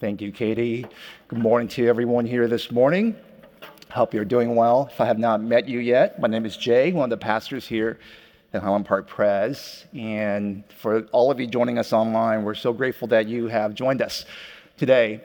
[0.00, 0.86] Thank you, Katie.
[1.28, 3.14] Good morning to everyone here this morning.
[3.90, 4.88] Hope you're doing well.
[4.90, 7.66] If I have not met you yet, my name is Jay, one of the pastors
[7.66, 7.98] here
[8.54, 9.84] at Highland Park Pres.
[9.92, 14.00] And for all of you joining us online, we're so grateful that you have joined
[14.00, 14.24] us
[14.78, 15.20] today.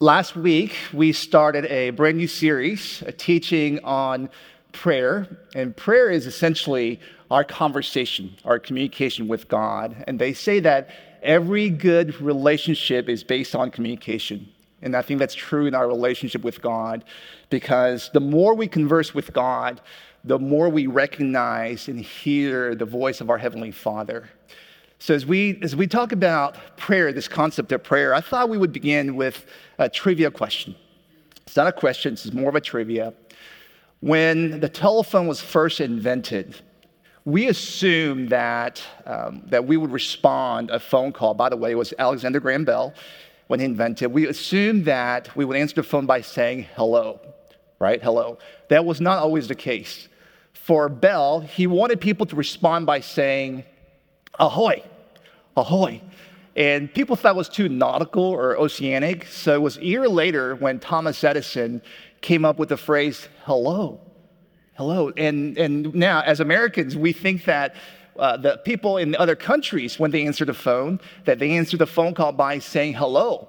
[0.00, 4.28] Last week, we started a brand new series, a teaching on
[4.72, 5.26] prayer.
[5.54, 7.00] And prayer is essentially
[7.30, 10.04] our conversation, our communication with God.
[10.06, 10.90] And they say that
[11.22, 14.48] every good relationship is based on communication.
[14.82, 17.04] And I think that's true in our relationship with God
[17.50, 19.80] because the more we converse with God,
[20.24, 24.28] the more we recognize and hear the voice of our Heavenly Father.
[24.98, 28.58] So, as we, as we talk about prayer, this concept of prayer, I thought we
[28.58, 29.46] would begin with
[29.78, 30.76] a trivia question.
[31.44, 33.12] It's not a question, it's more of a trivia.
[33.98, 36.60] When the telephone was first invented,
[37.24, 41.34] we assumed that, um, that we would respond a phone call.
[41.34, 42.94] By the way, it was Alexander Graham Bell
[43.46, 44.12] when he invented.
[44.12, 47.20] We assumed that we would answer the phone by saying hello,
[47.78, 48.02] right?
[48.02, 48.38] Hello.
[48.68, 50.08] That was not always the case.
[50.52, 53.64] For Bell, he wanted people to respond by saying
[54.38, 54.82] ahoy,
[55.56, 56.00] ahoy.
[56.56, 59.26] And people thought it was too nautical or oceanic.
[59.26, 61.82] So it was a year later when Thomas Edison
[62.20, 64.00] came up with the phrase hello
[64.82, 65.12] Hello.
[65.16, 67.76] And, and now, as Americans, we think that
[68.18, 71.86] uh, the people in other countries, when they answer the phone, that they answer the
[71.86, 73.46] phone call by saying hello.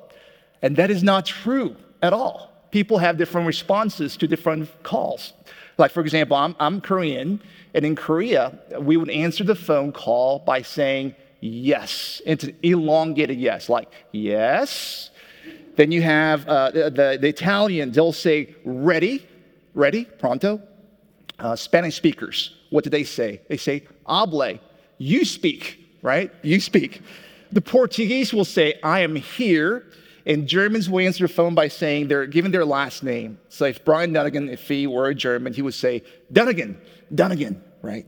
[0.62, 2.53] And that is not true at all.
[2.70, 5.34] People have different responses to different calls.
[5.80, 7.42] Like, for example, I'm, I'm Korean,
[7.73, 12.22] and in Korea, we would answer the phone call by saying yes.
[12.28, 15.09] It's an elongated yes, like yes.
[15.78, 19.25] Then you have uh, the, the Italians, they'll say ready,
[19.73, 20.62] ready, pronto,
[21.39, 23.42] uh, Spanish speakers, what do they say?
[23.48, 24.59] They say, hable,
[24.98, 26.31] you speak, right?
[26.42, 27.02] You speak.
[27.52, 29.86] The Portuguese will say, I am here.
[30.25, 33.38] And Germans will answer the phone by saying they're giving their last name.
[33.50, 36.80] So if Brian Dunnigan, if he were a German, he would say, Dunnigan,
[37.13, 38.06] Dunnigan, right?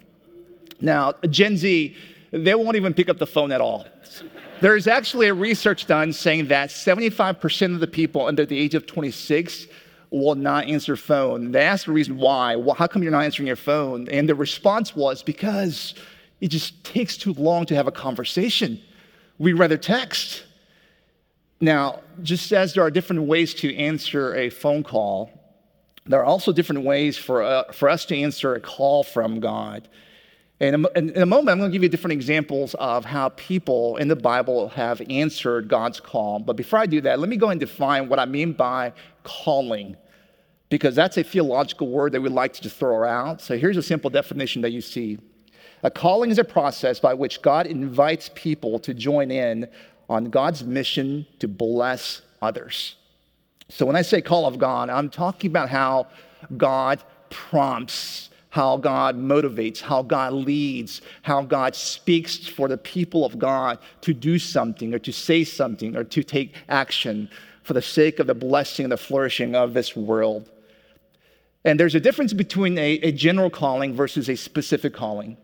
[0.79, 1.95] Now, Gen Z,
[2.31, 3.85] they won't even pick up the phone at all.
[4.61, 8.88] There's actually a research done saying that 75% of the people under the age of
[8.88, 9.67] 26
[10.19, 11.51] will not answer phone.
[11.51, 12.55] They asked the reason why.
[12.55, 14.07] Well, how come you're not answering your phone?
[14.09, 15.93] And the response was because
[16.41, 18.81] it just takes too long to have a conversation.
[19.37, 20.43] We rather text.
[21.59, 25.31] Now, just as there are different ways to answer a phone call,
[26.05, 29.87] there are also different ways for, uh, for us to answer a call from God.
[30.59, 34.07] And in a moment, I'm going to give you different examples of how people in
[34.07, 36.39] the Bible have answered God's call.
[36.39, 38.93] But before I do that, let me go and define what I mean by
[39.23, 39.97] calling,
[40.69, 43.39] because that's a theological word that we like to just throw around.
[43.39, 45.19] So here's a simple definition that you see
[45.83, 49.67] A calling is a process by which God invites people to join in
[50.09, 52.95] on God's mission to bless others.
[53.69, 56.07] So when I say call of God, I'm talking about how
[56.57, 63.37] God prompts how God motivates, how God leads, how God speaks for the people of
[63.37, 67.29] God to do something or to say something or to take action
[67.63, 70.49] for the sake of the blessing and the flourishing of this world.
[71.65, 75.35] And there's a difference between a, a general calling versus a specific calling.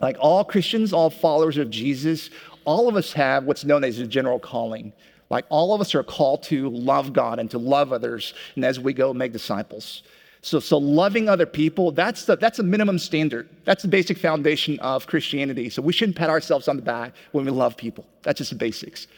[0.00, 2.30] Like all Christians, all followers of Jesus,
[2.64, 4.92] all of us have what's known as a general calling.
[5.28, 8.78] Like all of us are called to love God and to love others, and as
[8.80, 10.02] we go, make disciples.
[10.40, 13.48] So, so loving other people, that's, the, that's a minimum standard.
[13.64, 15.70] That's the basic foundation of Christianity.
[15.70, 18.06] So we shouldn't pat ourselves on the back when we love people.
[18.22, 19.08] That's just the basics.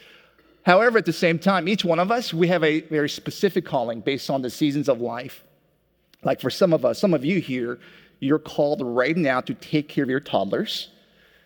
[0.63, 4.01] However, at the same time, each one of us, we have a very specific calling
[4.01, 5.43] based on the seasons of life.
[6.23, 7.79] Like for some of us, some of you here,
[8.19, 10.89] you're called right now to take care of your toddlers.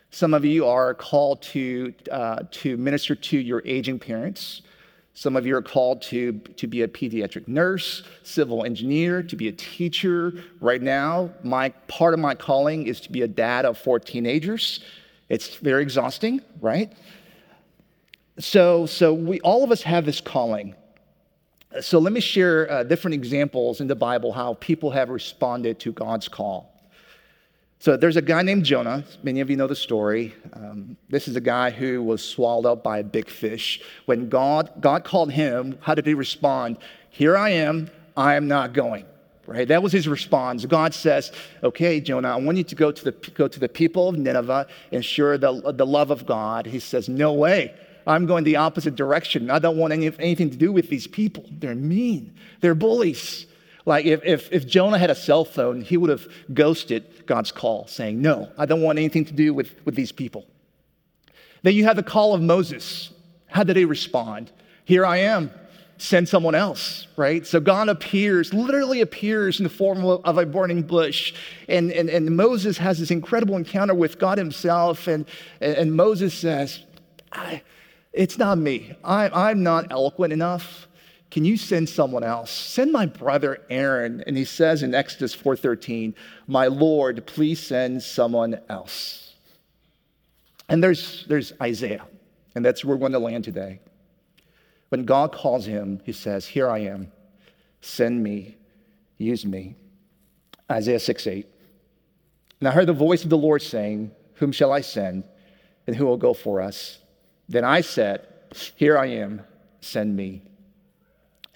[0.10, 4.62] Some of you are called to, uh, to minister to your aging parents.
[5.16, 9.48] Some of you are called to, to be a pediatric nurse, civil engineer, to be
[9.48, 10.34] a teacher.
[10.60, 14.80] Right now, my part of my calling is to be a dad of four teenagers.
[15.30, 16.92] It's very exhausting, right?
[18.40, 20.76] So, so we all of us have this calling.
[21.82, 25.92] So let me share uh, different examples in the Bible how people have responded to
[25.92, 26.70] God's call.
[27.80, 29.04] So there's a guy named Jonah.
[29.24, 30.34] Many of you know the story.
[30.54, 33.82] Um, this is a guy who was swallowed up by a big fish.
[34.06, 36.78] When God, God called him, how did he respond?
[37.10, 39.06] Here I am, I am not going.
[39.46, 39.68] Right?
[39.68, 40.66] That was his response.
[40.66, 44.08] God says, Okay, Jonah, I want you to go to the, go to the people
[44.08, 46.66] of Nineveh and share the, the love of God.
[46.66, 47.74] He says, No way.
[48.06, 49.50] I'm going the opposite direction.
[49.50, 51.46] I don't want any, anything to do with these people.
[51.52, 53.46] They're mean, they're bullies.
[53.86, 57.88] Like if, if, if Jonah had a cell phone, he would have ghosted God's call,
[57.88, 60.46] saying, No, I don't want anything to do with, with these people.
[61.64, 63.12] Then you have the call of Moses.
[63.48, 64.52] How did he respond?
[64.86, 65.52] Here I am.
[65.98, 67.46] Send someone else, right?
[67.46, 71.34] So God appears, literally appears in the form of a burning bush.
[71.70, 75.08] And, and, and Moses has this incredible encounter with God himself.
[75.08, 75.26] And,
[75.62, 76.84] and Moses says,
[78.14, 78.96] It's not me.
[79.04, 80.88] I, I'm not eloquent enough.
[81.32, 82.52] Can you send someone else?
[82.52, 84.24] Send my brother Aaron.
[84.28, 86.14] And he says in Exodus 4:13,
[86.46, 89.34] My Lord, please send someone else.
[90.70, 92.06] And there's, there's Isaiah,
[92.56, 93.80] and that's where we're going to land today.
[94.90, 97.12] When God calls him, he says, Here I am,
[97.82, 98.56] send me,
[99.18, 99.76] use me.
[100.72, 101.48] Isaiah 6 8.
[102.60, 105.24] And I heard the voice of the Lord saying, Whom shall I send,
[105.88, 107.00] and who will go for us?
[107.50, 108.28] Then I said,
[108.76, 109.42] Here I am,
[109.82, 110.42] send me.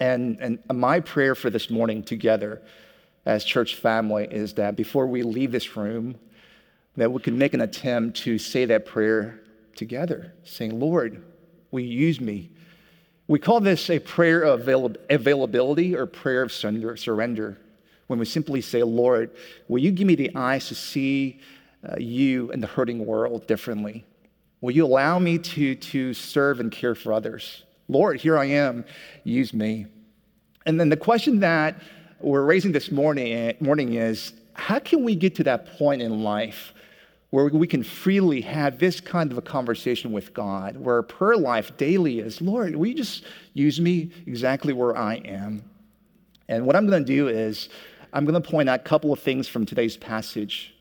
[0.00, 2.62] And, and my prayer for this morning together
[3.26, 6.16] as church family is that before we leave this room,
[6.96, 9.40] that we can make an attempt to say that prayer
[9.76, 11.22] together, saying, Lord,
[11.70, 12.50] will you use me?
[13.26, 14.68] We call this a prayer of
[15.10, 17.58] availability or prayer of surrender.
[18.06, 19.30] When we simply say, Lord,
[19.68, 21.40] will you give me the eyes to see
[21.86, 24.06] uh, you and the hurting world differently?
[24.60, 27.64] Will you allow me to, to serve and care for others?
[27.88, 28.84] Lord, here I am,
[29.24, 29.86] use me.
[30.66, 31.80] And then the question that
[32.20, 36.74] we're raising this morning, morning is how can we get to that point in life
[37.30, 41.36] where we can freely have this kind of a conversation with God, where our prayer
[41.36, 45.62] life daily is, Lord, will you just use me exactly where I am?
[46.48, 47.68] And what I'm going to do is,
[48.14, 50.74] I'm going to point out a couple of things from today's passage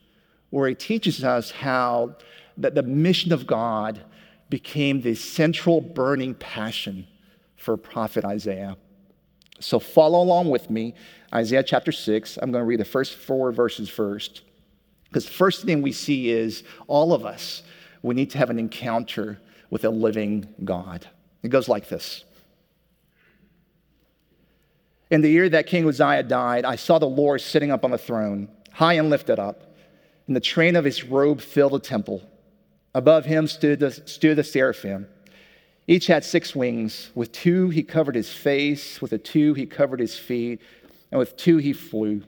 [0.50, 2.16] where it teaches us how
[2.58, 4.02] that the mission of God
[4.50, 7.08] became the central burning passion
[7.56, 8.78] for prophet Isaiah.
[9.60, 10.94] So follow along with me,
[11.34, 12.38] Isaiah chapter 6.
[12.42, 14.42] I'm going to read the first four verses first.
[15.06, 17.64] Because the first thing we see is all of us,
[18.02, 19.40] we need to have an encounter
[19.70, 21.08] with a living God.
[21.44, 22.24] It goes like this
[25.10, 27.98] In the year that King Uzziah died, I saw the Lord sitting up on the
[27.98, 29.76] throne, high and lifted up,
[30.28, 32.22] and the train of his robe filled the temple.
[32.94, 35.08] Above him stood the, stood the seraphim.
[35.88, 37.12] Each had six wings.
[37.16, 40.62] With two he covered his face, with the two he covered his feet,
[41.12, 42.24] and with two he flew.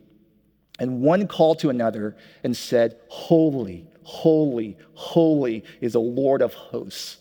[0.79, 7.17] And one called to another and said, Holy, holy, holy is the Lord of hosts.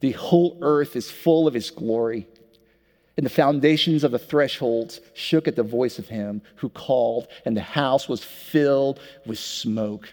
[0.00, 2.26] The whole earth is full of his glory.
[3.16, 7.56] And the foundations of the thresholds shook at the voice of him who called, and
[7.56, 10.12] the house was filled with smoke.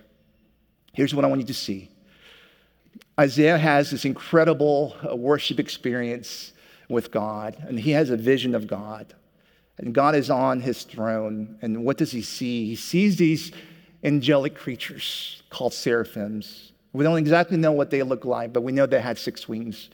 [0.93, 1.89] Here's what I want you to see
[3.19, 6.53] Isaiah has this incredible uh, worship experience
[6.89, 9.13] with God, and he has a vision of God.
[9.77, 11.57] And God is on his throne.
[11.61, 12.65] And what does he see?
[12.65, 13.51] He sees these
[14.03, 16.71] angelic creatures called seraphims.
[16.93, 19.89] We don't exactly know what they look like, but we know they had six wings.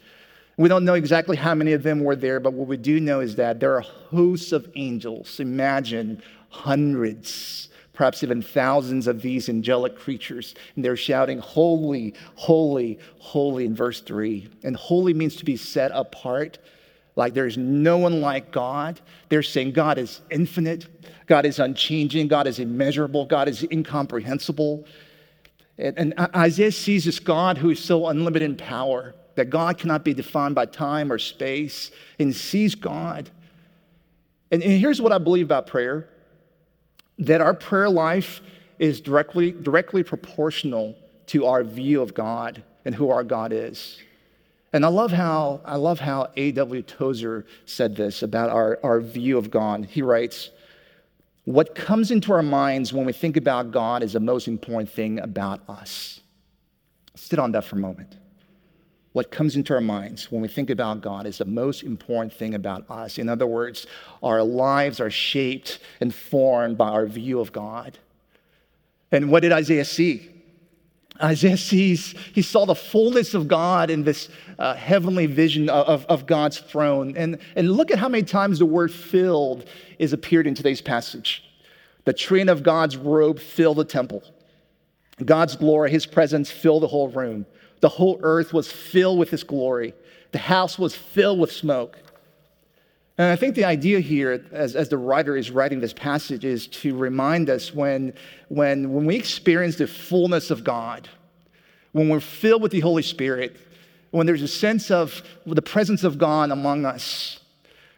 [0.58, 3.22] We don't know exactly how many of them were there, but what we do know
[3.22, 5.40] is that there are hosts of angels.
[5.40, 7.70] Imagine hundreds,
[8.00, 10.56] perhaps even thousands of these angelic creatures.
[10.78, 14.48] And they're shouting, Holy, holy, holy in verse 3.
[14.64, 16.60] And holy means to be set apart
[17.18, 19.02] like there's no one like God.
[19.28, 20.88] They're saying God is infinite,
[21.26, 24.86] God is unchanging, God is immeasurable, God is incomprehensible.
[25.78, 30.06] And, and Isaiah sees this God who is so unlimited in power that God cannot
[30.06, 33.30] be defined by time or space, and sees God.
[34.52, 36.08] And, and here's what I believe about prayer
[37.20, 38.42] that our prayer life
[38.80, 40.96] is directly, directly proportional
[41.28, 44.00] to our view of God and who our God is.
[44.72, 46.82] And I love how, I love how A.W.
[46.84, 49.86] Tozer said this about our, our view of God.
[49.86, 50.52] He writes,
[51.46, 55.20] What comes into our minds when we think about God is the most important thing
[55.20, 56.22] about us.
[57.16, 58.16] Sit on that for a moment.
[59.20, 62.56] What comes into our minds when we think about God is the most important thing
[62.56, 63.18] about us.
[63.18, 63.86] In other words,
[64.24, 68.00] our lives are shaped and formed by our view of God.
[69.12, 70.30] And what did Isaiah see?
[71.22, 76.26] Isaiah sees, he saw the fullness of God in this uh, heavenly vision of, of
[76.26, 77.18] God's throne.
[77.18, 79.66] And, and look at how many times the word filled
[79.98, 81.44] is appeared in today's passage.
[82.06, 84.24] The train of God's robe filled the temple.
[85.26, 87.46] God's glory, his presence filled the whole room.
[87.82, 89.94] The whole earth was filled with his glory.
[90.32, 91.98] The house was filled with smoke.
[93.18, 96.68] And I think the idea here, as, as the writer is writing this passage, is
[96.68, 98.14] to remind us when,
[98.48, 101.10] when, when we experience the fullness of God,
[101.92, 103.58] when we're filled with the Holy Spirit,
[104.12, 107.40] when there's a sense of the presence of God among us,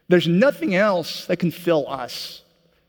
[0.08, 2.42] there's nothing else that can fill us.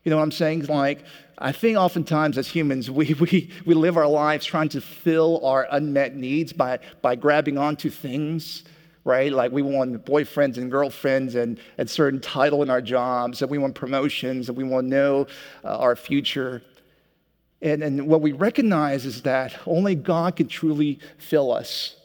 [0.03, 0.65] You know what I'm saying?
[0.65, 1.05] Like,
[1.37, 5.67] I think oftentimes as humans, we, we, we live our lives trying to fill our
[5.71, 8.63] unmet needs by, by grabbing onto things
[9.05, 9.31] right?
[9.31, 13.57] Like we want boyfriends and girlfriends and a certain title in our jobs, and we
[13.57, 15.27] want promotions, and we want to know
[15.63, 16.61] uh, our future.
[17.61, 21.95] And, and what we recognize is that only God can truly fill us.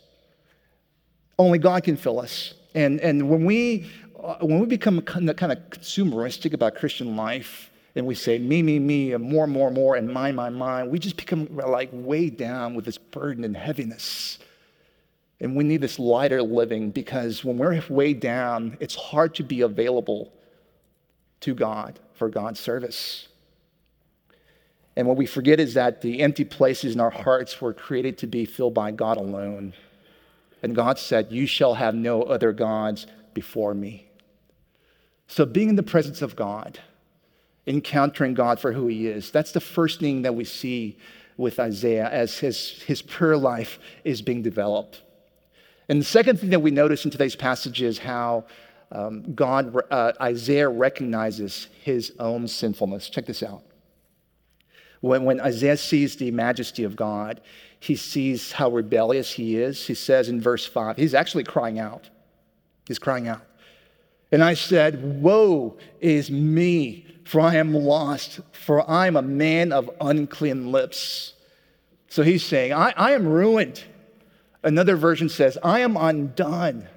[1.38, 2.54] Only God can fill us.
[2.74, 7.16] And, and when, we, uh, when we become kind of, kind of consumeristic about Christian
[7.16, 10.90] life, and we say me, me, me, and more, more, more, and mine, my, mine,
[10.90, 14.38] we just become like weighed down with this burden and heaviness.
[15.40, 19.60] And we need this lighter living because when we're weighed down, it's hard to be
[19.60, 20.32] available
[21.40, 23.28] to God for God's service.
[24.96, 28.26] And what we forget is that the empty places in our hearts were created to
[28.26, 29.74] be filled by God alone.
[30.60, 34.08] And God said, You shall have no other gods before me.
[35.28, 36.80] So, being in the presence of God,
[37.68, 40.98] encountering God for who He is, that's the first thing that we see
[41.38, 45.02] with Isaiah as his, his prayer life is being developed.
[45.88, 48.44] And the second thing that we notice in today's passage is how
[48.90, 53.08] um, God, uh, Isaiah recognizes his own sinfulness.
[53.08, 53.62] Check this out.
[55.00, 57.40] When, when Isaiah sees the majesty of God,
[57.78, 59.86] he sees how rebellious he is.
[59.86, 62.10] He says in verse 5, he's actually crying out.
[62.88, 63.42] He's crying out.
[64.32, 69.70] And I said, Woe is me, for I am lost, for I am a man
[69.70, 71.34] of unclean lips.
[72.08, 73.84] So he's saying, I, I am ruined.
[74.62, 76.88] Another version says, I am undone.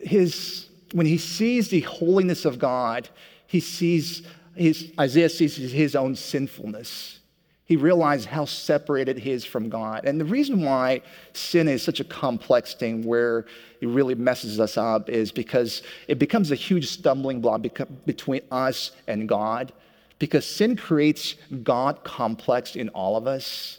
[0.00, 3.10] His, when he sees the holiness of God,
[3.46, 4.22] he sees
[4.54, 7.20] his, Isaiah sees his own sinfulness.
[7.64, 10.04] He realized how separated he is from God.
[10.04, 11.02] And the reason why
[11.32, 13.46] sin is such a complex thing where
[13.80, 17.64] it really messes us up is because it becomes a huge stumbling block
[18.04, 19.72] between us and God.
[20.18, 23.78] Because sin creates God complex in all of us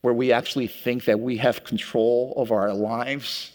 [0.00, 3.52] where we actually think that we have control over our lives.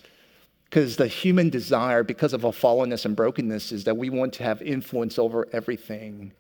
[0.66, 4.44] Because the human desire, because of our fallenness and brokenness, is that we want to
[4.44, 6.34] have influence over everything.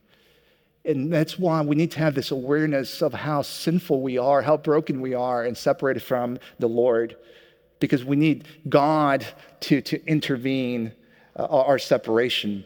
[0.83, 4.57] And that's why we need to have this awareness of how sinful we are, how
[4.57, 7.15] broken we are, and separated from the Lord.
[7.79, 9.25] Because we need God
[9.61, 10.93] to, to intervene
[11.35, 12.65] uh, our separation.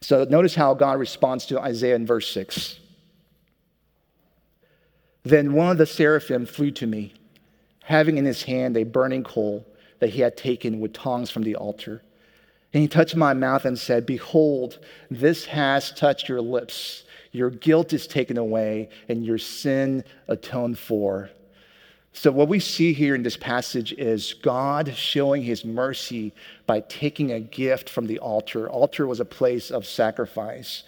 [0.00, 2.78] So notice how God responds to Isaiah in verse 6.
[5.22, 7.14] Then one of the seraphim flew to me,
[7.82, 9.66] having in his hand a burning coal
[10.00, 12.02] that he had taken with tongs from the altar.
[12.74, 14.78] And he touched my mouth and said, Behold,
[15.10, 17.04] this has touched your lips.
[17.34, 21.30] Your guilt is taken away, and your sin atoned for.
[22.12, 26.32] So, what we see here in this passage is God showing his mercy
[26.64, 28.70] by taking a gift from the altar.
[28.70, 30.84] Altar was a place of sacrifice.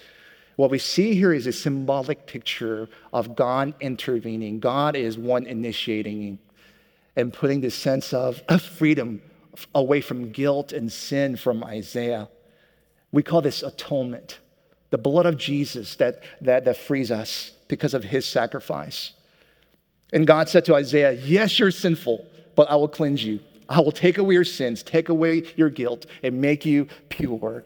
[0.55, 4.61] What we see here is a symbolic picture of God intervening.
[4.61, 6.38] God is one initiating
[7.17, 9.21] and putting this sense of freedom
[9.75, 12.29] away from guilt and sin from Isaiah.
[13.11, 14.38] We call this atonement,
[14.90, 19.12] the blood of Jesus that, that, that frees us because of his sacrifice.
[20.12, 23.40] And God said to Isaiah, Yes, you're sinful, but I will cleanse you.
[23.69, 27.64] I will take away your sins, take away your guilt, and make you pure.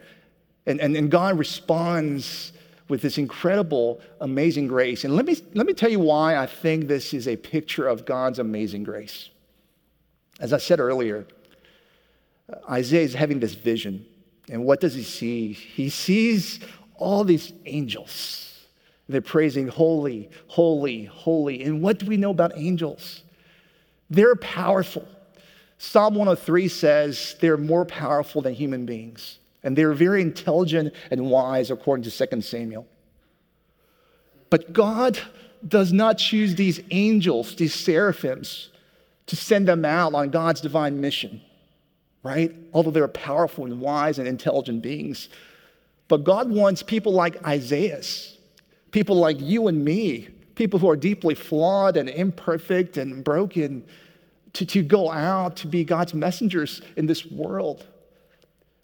[0.67, 2.53] And, and, and God responds
[2.89, 5.05] with this incredible, amazing grace.
[5.05, 8.05] And let me, let me tell you why I think this is a picture of
[8.05, 9.29] God's amazing grace.
[10.41, 11.27] As I said earlier,
[12.69, 14.07] Isaiah is having this vision.
[14.49, 15.53] And what does he see?
[15.53, 16.61] He sees
[17.01, 18.47] all these angels.
[19.09, 21.63] They're praising, Holy, holy, holy.
[21.65, 23.25] And what do we know about angels?
[24.09, 25.07] They're powerful.
[25.79, 29.39] Psalm 103 says they're more powerful than human beings.
[29.63, 32.87] And they're very intelligent and wise, according to 2 Samuel.
[34.49, 35.19] But God
[35.67, 38.71] does not choose these angels, these seraphims,
[39.27, 41.41] to send them out on God's divine mission,
[42.23, 42.55] right?
[42.73, 45.29] Although they're powerful and wise and intelligent beings.
[46.11, 48.03] But God wants people like Isaiah,
[48.91, 50.27] people like you and me,
[50.57, 53.85] people who are deeply flawed and imperfect and broken,
[54.55, 57.87] to, to go out to be God's messengers in this world.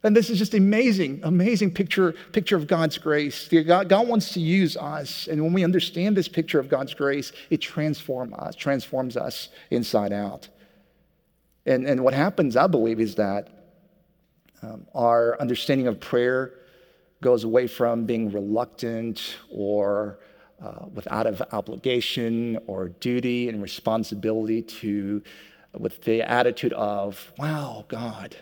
[0.05, 3.49] And this is just amazing, amazing picture, picture of God's grace.
[3.49, 5.27] God, God wants to use us.
[5.27, 10.13] And when we understand this picture of God's grace, it transforms us, transforms us inside
[10.13, 10.49] out.
[11.67, 13.49] And, and what happens, I believe, is that
[14.63, 16.53] um, our understanding of prayer
[17.21, 20.19] goes away from being reluctant or
[20.63, 25.23] uh, without of obligation or duty and responsibility to
[25.79, 28.37] with the attitude of, wow, God,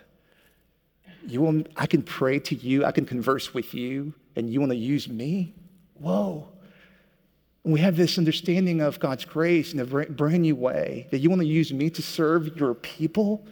[1.26, 4.72] you want, I can pray to you, I can converse with you, and you want
[4.72, 5.54] to use me?
[5.94, 6.48] Whoa.
[7.64, 11.40] We have this understanding of God's grace in a brand new way that you want
[11.40, 13.46] to use me to serve your people.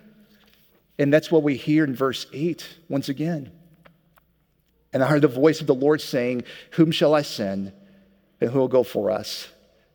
[0.98, 3.50] And that's what we hear in verse 8 once again.
[4.92, 7.72] And I heard the voice of the Lord saying, Whom shall I send?
[8.40, 9.49] And who will go for us?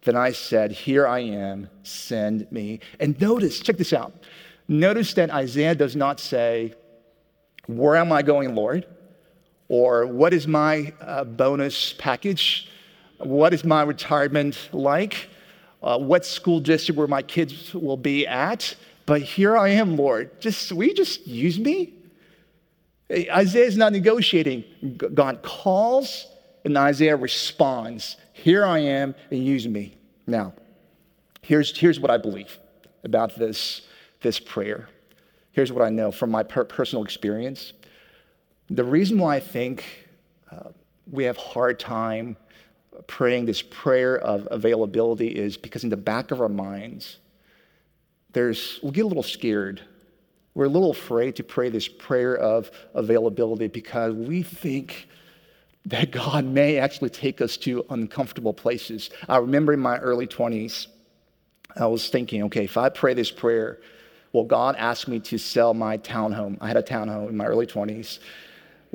[0.04, 2.80] Then I said, Here I am, send me.
[3.00, 4.14] And notice, check this out.
[4.68, 6.74] Notice that Isaiah does not say,
[7.68, 8.88] Where am I going, Lord?
[9.70, 12.70] Or what is my uh, bonus package?
[13.18, 15.30] What is my retirement like?
[15.84, 18.76] Uh, what school district where my kids will be at?
[19.06, 20.40] But here I am, Lord.
[20.42, 21.94] Just will you just use me?
[23.12, 24.64] Isaiah is not negotiating.
[25.14, 26.28] God calls
[26.66, 29.98] and Isaiah responds, Here I am, and use me.
[30.26, 30.54] Now,
[31.42, 32.60] here's, here's what I believe
[33.06, 33.84] about this,
[34.22, 34.90] this prayer.
[35.54, 37.72] Here's what I know from my per- personal experience.
[38.70, 39.86] The reason why I think
[40.52, 40.72] uh,
[41.10, 42.36] we have hard time
[43.08, 47.18] praying this prayer of availability is because in the back of our minds,
[48.34, 49.82] there's, we get a little scared
[50.58, 55.08] we're a little afraid to pray this prayer of availability because we think
[55.86, 59.12] that God may actually take us to uncomfortable places.
[59.30, 60.88] I remember in my early 20s,
[61.76, 63.78] I was thinking, okay, if I pray this prayer,
[64.34, 66.58] will God ask me to sell my townhome?
[66.60, 68.18] I had a townhome in my early 20s.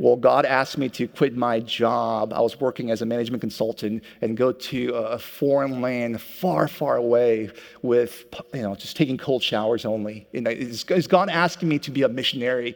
[0.02, 2.32] Well, God asked me to quit my job.
[2.32, 6.96] I was working as a management consultant and go to a foreign land far, far
[6.96, 10.26] away with, you know, just taking cold showers only.
[10.34, 12.74] And is God asking me to be a missionary?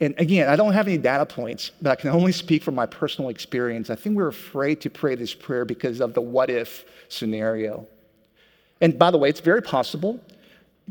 [0.00, 2.86] And again, I don't have any data points, but I can only speak from my
[2.86, 3.90] personal experience.
[3.90, 7.86] I think we're afraid to pray this prayer because of the what if scenario.
[8.80, 10.20] And by the way, it's very possible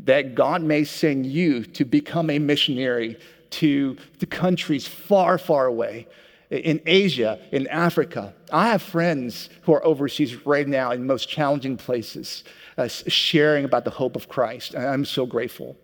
[0.06, 3.18] that God may send you to become a missionary
[3.50, 6.06] to the countries far, far away
[6.50, 8.34] in Asia, in Africa.
[8.52, 12.44] I have friends who are overseas right now in most challenging places,
[12.78, 14.74] uh, sharing about the hope of Christ.
[14.74, 15.76] And I'm so grateful.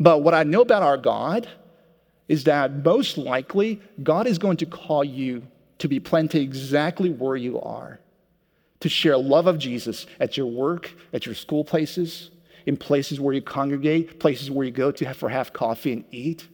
[0.00, 1.48] But what I know about our God
[2.28, 5.46] is that most likely God is going to call you
[5.78, 8.00] to be planted exactly where you are,
[8.80, 12.30] to share love of Jesus at your work, at your school places,
[12.68, 16.04] in places where you congregate, places where you go to have, for half coffee and
[16.10, 16.46] eat,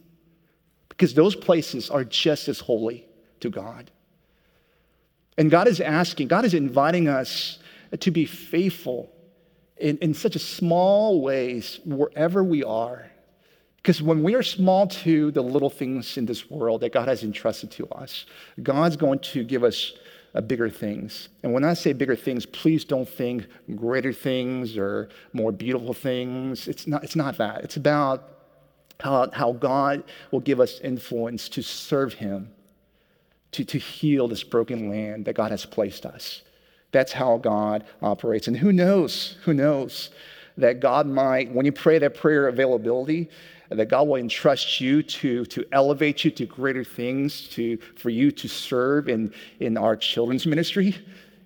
[0.87, 3.05] because those places are just as holy
[3.41, 3.91] to God.
[5.37, 7.59] And God is asking, God is inviting us
[7.99, 9.11] to be faithful
[9.75, 13.11] in, in such a small ways wherever we are.
[13.75, 17.23] Because when we are small to the little things in this world that God has
[17.23, 18.25] entrusted to us,
[18.63, 19.91] God's going to give us
[20.35, 21.29] uh, bigger things.
[21.43, 26.67] And when I say bigger things, please don't think greater things or more beautiful things.
[26.67, 27.63] It's not, it's not that.
[27.63, 28.29] It's about
[28.99, 32.51] how, how God will give us influence to serve Him,
[33.53, 36.41] to, to heal this broken land that God has placed us.
[36.91, 38.47] That's how God operates.
[38.47, 40.11] And who knows, who knows
[40.57, 43.29] that God might, when you pray that prayer availability,
[43.69, 48.31] that God will entrust you to, to elevate you to greater things, to, for you
[48.31, 50.95] to serve in, in our children's ministry,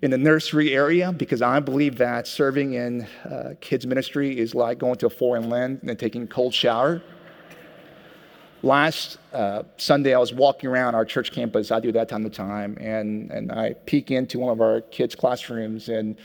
[0.02, 4.78] in the nursery area, because I believe that serving in uh, kids' ministry is like
[4.78, 7.02] going to a foreign land and taking a cold shower.
[8.62, 11.70] Last uh, Sunday, I was walking around our church campus.
[11.70, 15.14] I do that time to time, and, and I peek into one of our kids'
[15.14, 16.16] classrooms, and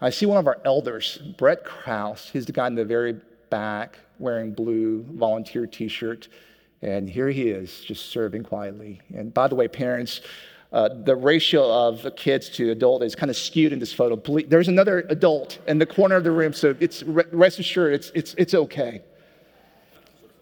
[0.00, 2.30] I see one of our elders, Brett Kraus.
[2.32, 6.28] He's the guy in the very back wearing blue volunteer t-shirt.
[6.82, 9.00] And here he is, just serving quietly.
[9.14, 10.22] And by the way, parents,
[10.72, 14.16] uh, the ratio of kids to adult is kind of skewed in this photo.
[14.42, 18.34] There's another adult in the corner of the room, so it's, rest assured it's, it's,
[18.38, 19.02] it's okay.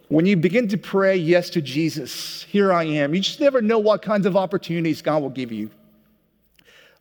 [0.09, 3.79] When you begin to pray yes to Jesus, here I am, you just never know
[3.79, 5.71] what kinds of opportunities God will give you.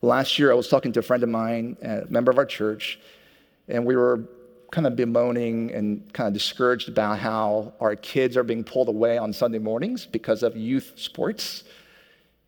[0.02, 3.00] Last year, I was talking to a friend of mine, a member of our church,
[3.66, 4.28] and we were
[4.70, 9.16] kind of bemoaning and kind of discouraged about how our kids are being pulled away
[9.16, 11.64] on Sunday mornings because of youth sports.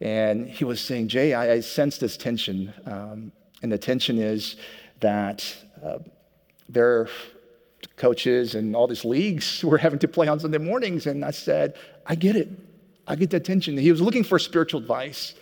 [0.01, 2.73] And he was saying, Jay, I, I sense this tension.
[2.87, 4.57] Um, and the tension is
[5.01, 5.99] that uh,
[6.69, 7.09] their
[7.97, 11.07] coaches and all these leagues were having to play on Sunday mornings.
[11.07, 12.49] And I said, I get it.
[13.07, 13.77] I get the tension.
[13.77, 15.35] He was looking for spiritual advice.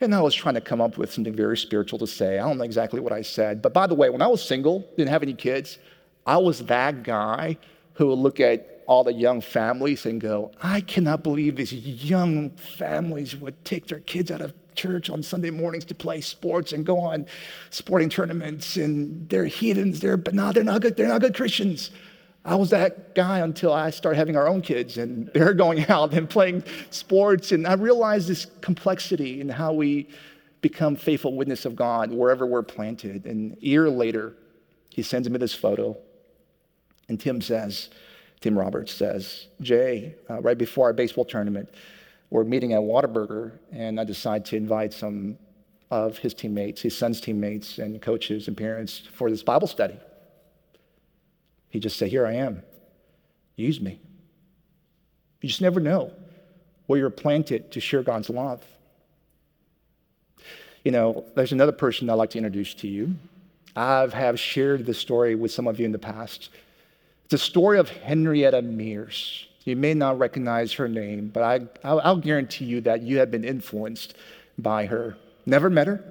[0.00, 2.38] And I was trying to come up with something very spiritual to say.
[2.38, 3.62] I don't know exactly what I said.
[3.62, 5.78] But by the way, when I was single, didn't have any kids,
[6.26, 7.56] I was that guy
[7.94, 12.50] who would look at all the young families and go, I cannot believe these young
[12.50, 16.84] families would take their kids out of church on Sunday mornings to play sports and
[16.84, 17.26] go on
[17.70, 21.90] sporting tournaments and they're heathens, they're but no, they're not good, they're not good Christians.
[22.44, 26.12] I was that guy until I started having our own kids and they're going out
[26.14, 27.52] and playing sports.
[27.52, 30.08] And I realized this complexity in how we
[30.60, 33.26] become faithful witness of God wherever we're planted.
[33.26, 34.34] And a year later,
[34.90, 35.96] he sends me this photo
[37.08, 37.90] and Tim says,
[38.40, 41.68] Tim Roberts says, Jay, uh, right before our baseball tournament,
[42.30, 45.38] we're meeting at Whataburger, and I decide to invite some
[45.90, 49.96] of his teammates, his son's teammates, and coaches and parents for this Bible study.
[51.68, 52.62] He just said, Here I am.
[53.54, 54.00] Use me.
[55.40, 56.12] You just never know
[56.86, 58.64] where you're planted to share God's love.
[60.84, 63.14] You know, there's another person I'd like to introduce to you.
[63.74, 66.50] I have shared this story with some of you in the past.
[67.26, 69.48] It's a story of Henrietta Mears.
[69.64, 73.32] You may not recognize her name, but I, I'll, I'll guarantee you that you have
[73.32, 74.14] been influenced
[74.58, 75.16] by her.
[75.44, 76.04] Never met her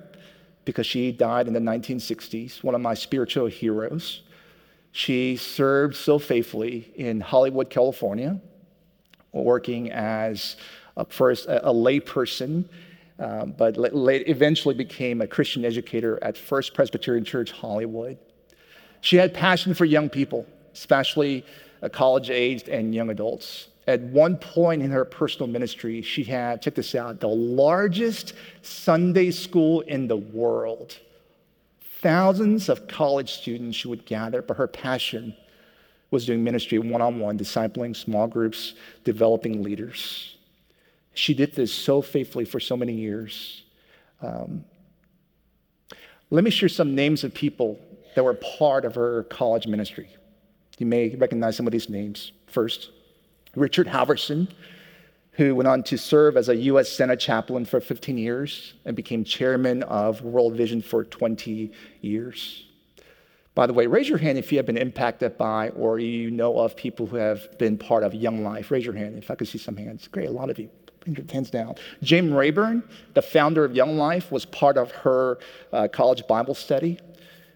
[0.66, 4.24] because she died in the 1960s, one of my spiritual heroes.
[4.92, 8.42] She served so faithfully in Hollywood, California,
[9.32, 10.58] working as
[10.98, 12.66] a, first a, a layperson
[13.20, 18.18] um, but late, eventually became a Christian educator at First Presbyterian Church, Hollywood.
[19.00, 21.46] She had passion for young people, especially
[21.82, 23.70] uh, college aged and young adults.
[23.88, 29.32] At one point in her personal ministry, she had, check this out, the largest Sunday
[29.32, 30.98] school in the world.
[32.02, 35.36] Thousands of college students she would gather, but her passion
[36.12, 40.36] was doing ministry one on one, discipling small groups, developing leaders.
[41.14, 43.64] She did this so faithfully for so many years.
[44.22, 44.66] Um,
[46.30, 47.80] let me share some names of people
[48.16, 50.10] that were part of her college ministry.
[50.78, 52.32] You may recognize some of these names.
[52.48, 52.92] First,
[53.56, 54.50] Richard Halverson,
[55.32, 56.90] who went on to serve as a U.S.
[56.90, 62.66] Senate chaplain for 15 years and became chairman of World Vision for 20 years.
[63.54, 66.60] By the way, raise your hand if you have been impacted by or you know
[66.60, 68.70] of people who have been part of Young Life.
[68.70, 70.10] Raise your hand if I could see some hands.
[70.10, 70.70] Great, a lot of you
[71.32, 71.76] hands down.
[72.02, 72.84] Jim Rayburn,
[73.14, 75.38] the founder of Young Life, was part of her
[75.72, 77.00] uh, college Bible study,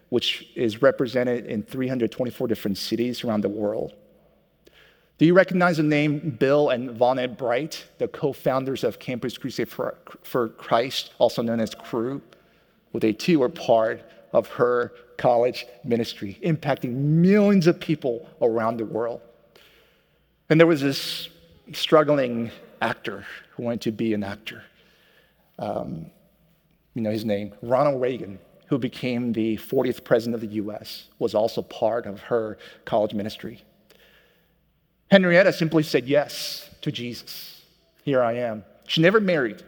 [0.10, 3.93] which is represented in 324 different cities around the world.
[5.17, 9.67] Do you recognize the name Bill and Vonette Bright, the co founders of Campus Crusade
[9.67, 12.22] for, for Christ, also known as Cru?
[12.93, 18.86] Well, they too were part of her college ministry, impacting millions of people around the
[18.86, 19.22] world.
[20.50, 21.30] And there was this
[21.74, 24.63] struggling actor who wanted to be an actor.
[25.60, 26.06] Um,
[26.93, 31.34] you know his name, Ronald Reagan, who became the 40th president of the US, was
[31.34, 33.63] also part of her college ministry.
[35.10, 37.63] Henrietta simply said yes to Jesus.
[38.03, 38.63] Here I am.
[38.88, 39.63] She never married.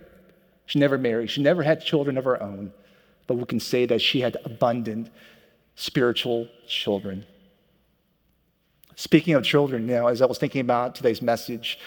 [0.67, 1.29] She never married.
[1.31, 2.71] She never had children of her own.
[3.25, 5.09] But we can say that she had abundant
[5.75, 7.25] spiritual children.
[8.95, 11.79] Speaking of children, you know, as I was thinking about today's message,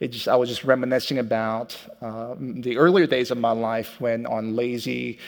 [0.00, 4.26] it just, I was just reminiscing about um, the earlier days of my life when
[4.26, 5.18] on lazy,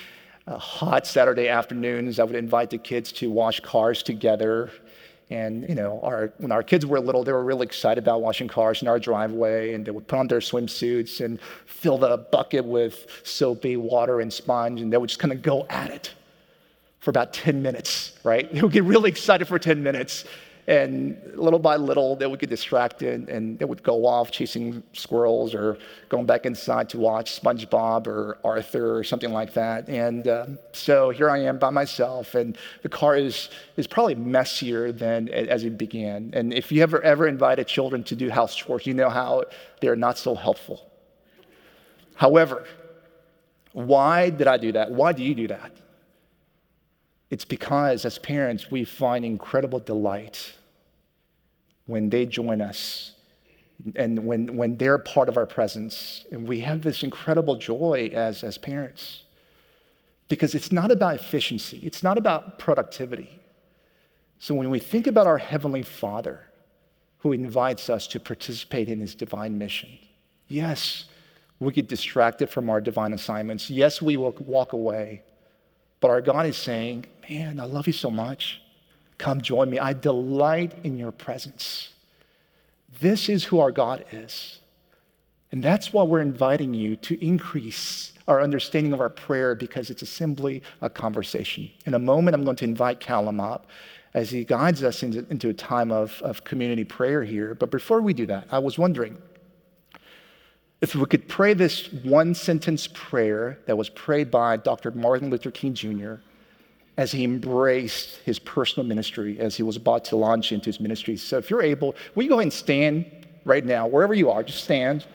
[0.50, 4.70] uh, hot Saturday afternoons, I would invite the kids to wash cars together.
[5.30, 8.48] And, you know, our, when our kids were little, they were really excited about washing
[8.48, 9.74] cars in our driveway.
[9.74, 14.32] And they would put on their swimsuits and fill the bucket with soapy water and
[14.32, 14.80] sponge.
[14.80, 16.12] And they would just kind of go at it
[16.98, 18.52] for about 10 minutes, right?
[18.52, 20.24] They would get really excited for 10 minutes.
[20.70, 25.52] And little by little, they would get distracted and they would go off chasing squirrels
[25.52, 25.76] or
[26.08, 29.88] going back inside to watch SpongeBob or Arthur or something like that.
[29.88, 34.92] And uh, so here I am by myself, and the car is, is probably messier
[34.92, 36.30] than as it began.
[36.34, 39.46] And if you ever, ever invited children to do house chores, you know how
[39.80, 40.88] they're not so helpful.
[42.14, 42.64] However,
[43.72, 44.92] why did I do that?
[44.92, 45.72] Why do you do that?
[47.28, 50.52] It's because as parents, we find incredible delight
[51.90, 53.12] when they join us
[53.96, 56.24] and when, when they're part of our presence.
[56.30, 59.24] And we have this incredible joy as, as parents
[60.28, 63.40] because it's not about efficiency, it's not about productivity.
[64.38, 66.40] So when we think about our Heavenly Father
[67.18, 69.90] who invites us to participate in His divine mission,
[70.48, 71.06] yes,
[71.58, 73.68] we get distracted from our divine assignments.
[73.68, 75.22] Yes, we will walk away.
[76.00, 78.62] But our God is saying, Man, I love you so much.
[79.20, 79.78] Come join me.
[79.78, 81.90] I delight in your presence.
[83.02, 84.60] This is who our God is.
[85.52, 90.08] And that's why we're inviting you to increase our understanding of our prayer because it's
[90.08, 91.70] simply a conversation.
[91.84, 93.66] In a moment, I'm going to invite Callum up
[94.14, 97.54] as he guides us into, into a time of, of community prayer here.
[97.54, 99.18] But before we do that, I was wondering
[100.80, 104.92] if we could pray this one sentence prayer that was prayed by Dr.
[104.92, 106.14] Martin Luther King Jr
[107.00, 111.16] as he embraced his personal ministry, as he was about to launch into his ministry.
[111.16, 113.06] So if you're able, will you go ahead and stand
[113.46, 115.06] right now, wherever you are, just stand.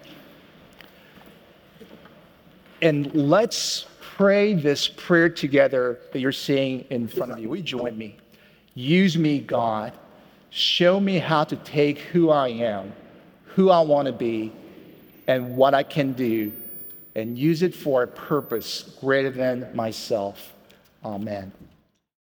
[2.82, 7.50] And let's pray this prayer together that you're seeing in front of you.
[7.50, 8.18] Will you join me?
[8.74, 9.94] Use me, God.
[10.50, 12.94] Show me how to take who I am,
[13.54, 14.52] who I want to be,
[15.28, 16.52] and what I can do,
[17.16, 20.52] and use it for a purpose greater than myself.
[21.04, 21.52] Amen.